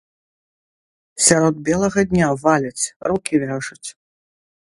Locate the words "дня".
2.13-2.29